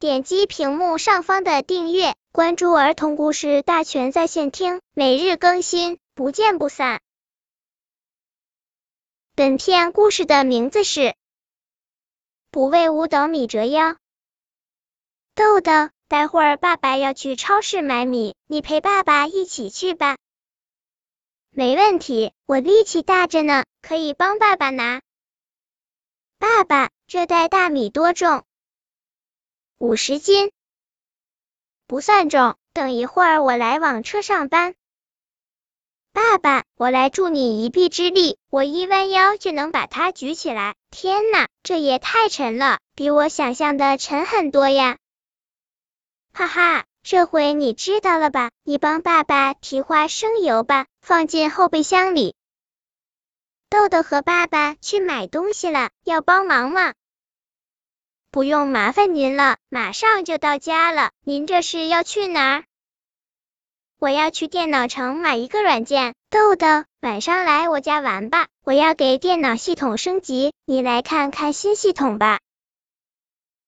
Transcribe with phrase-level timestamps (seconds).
[0.00, 7.00] 点击屏幕上方的订阅，关注儿童故事大全在线听，每日更新，不见不散。
[9.34, 11.00] 本片故事的名字是
[12.52, 13.88] 《不为五斗米折腰》。
[15.34, 20.16] 豆豆，待会儿爸爸要去超市买米，你陪爸爸一起去吧。
[21.50, 25.02] 没问题，我力气大着呢，可以帮爸爸拿。
[26.38, 28.44] 爸爸，这袋大米多重？
[29.80, 30.50] 五十斤，
[31.86, 32.56] 不算重。
[32.72, 34.74] 等一会儿我来往车上搬。
[36.12, 40.74] 爸爸，我来助你一臂之力，我一弯腰就能把它举起来。
[40.90, 44.98] 天呐，这也太沉了，比我想象的沉很多呀！
[46.32, 48.50] 哈哈，这回你知道了吧？
[48.64, 52.34] 你帮爸爸提花生油吧，放进后备箱里。
[53.70, 56.94] 豆豆和爸爸去买东西了，要帮忙吗？
[58.30, 61.12] 不用麻烦您了，马上就到家了。
[61.24, 62.64] 您这是要去哪儿？
[63.98, 66.14] 我要去电脑城买一个软件。
[66.28, 66.66] 豆豆，
[67.00, 72.40] 晚上来我家玩吧，我要给电脑系统升级，你来看看新系统吧。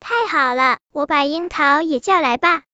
[0.00, 2.64] 太好了，我把樱桃也叫来吧。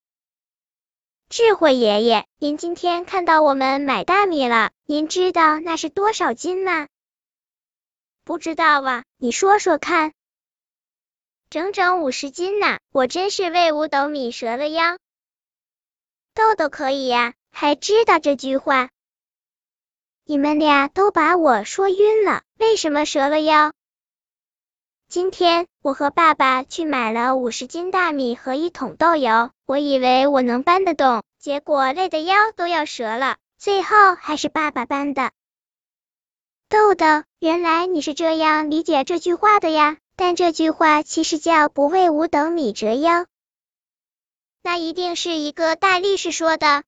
[1.29, 6.89] 智慧爷爷，您今天看到我们买大米了，您知道那是多少斤吗？
[8.25, 10.13] 不知道啊，你说说看。
[11.51, 14.99] 整整五十斤呢，我真是为五斗米折了腰。
[16.35, 18.91] 豆豆可以呀，还知道这句话。
[20.25, 23.73] 你们俩都把我说晕了，为什么折了腰？
[25.09, 35.31] 今天我和爸爸去买了五十斤大米和一桶豆油，我以为我能搬得动，结果累得腰都要折了，最后还是爸爸搬的。
[36.69, 37.07] 豆豆，
[37.39, 39.97] 原来你是这样理解这句话的呀？
[40.19, 43.27] 但这句话其实叫“不为五斗米折腰”，
[44.65, 46.83] 那一定是一个大力士说的。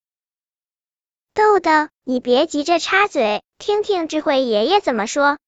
[1.33, 1.71] 豆豆，
[2.03, 5.39] 你别急着插嘴，听听智慧爷爷怎么说。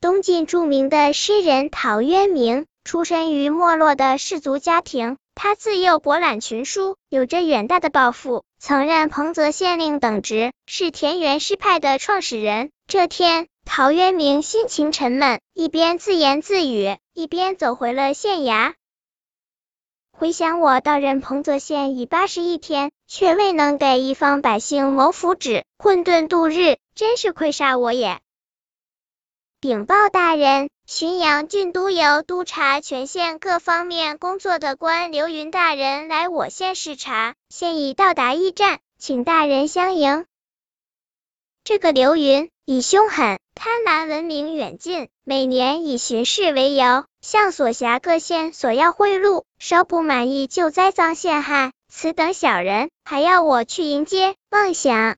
[0.00, 12.70] 东晋著名的诗人陶渊明，出身于没落的士族家庭，他自幼博览群书，有着远大的抱负，曾任彭泽县令等职，是田园诗派的创始人。
[12.86, 18.72] 这天，陶渊明心情沉闷，一边自言自语，一边走回了县衙。
[20.12, 28.20] 回想我到任彭泽县已八十一天，却未能给一方百姓谋福祉，混沌度日，真是亏煞我也。
[29.60, 40.24] 禀报大人，浔阳郡督邮督察全县各方面工作的官刘云大人来我县视察，现已到达驿站，请大人相迎。
[41.62, 42.48] 这个刘云。
[42.68, 51.72] 以凶狠、贪婪闻名远近，每年以巡视为由，向所辖各县索要贿赂，稍不满意就栽赃陷害。
[51.88, 54.36] 此等小人，还要我去迎接？
[54.50, 55.16] 妄想！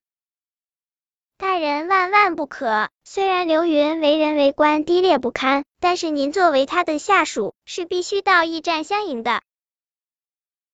[1.37, 2.89] 大人万万不可！
[3.03, 9.41] 虽然刘云为人为官低劣不堪，但是您作为他的下属，是必须到驿站相迎的。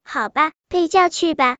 [0.03, 1.57] 好吧，被叫去吧。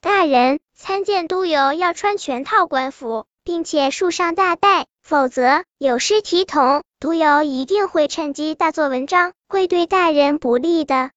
[0.00, 3.26] 大人，参见督邮要穿全套官服。
[3.44, 11.10] 并且束上大带，否则有失体统，督邮一定会趁机大做文章，会对大人不利的。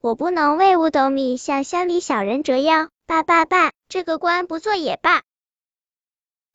[0.00, 5.22] 我不能为五斗米向乡里小人折腰，罢罢罢，这个官不做也罢。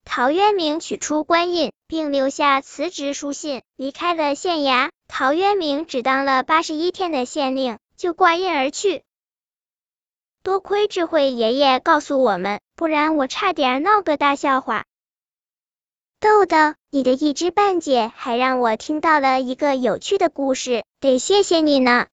[0.05, 4.89] 陶渊明取出官印，并留下辞职书信，离开了县衙。
[5.07, 9.03] 陶渊明只当了八十一天的县令，就挂印而去。
[10.41, 14.83] 多亏智慧爷爷告诉我们，不然我差点闹个大笑话。
[16.19, 22.07] 豆豆，你的一知半解还让我听到了一个有趣的故事，得谢谢你呢。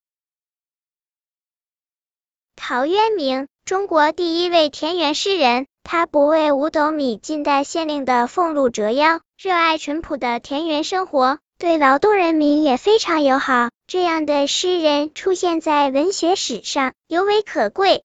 [2.55, 13.71] 陶渊明，中国第一位田园诗人，他不为五斗米近代县令的俸禄折腰，热爱淳朴的田园生活，对劳动人民也非常友好。
[13.89, 18.05] 这样的诗人出现在文学史上，尤为可贵。